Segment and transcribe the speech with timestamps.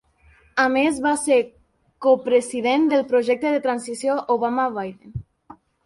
[0.61, 1.37] A més, va ser
[2.07, 5.19] copresident del Projecte de Transició Obama-Biden.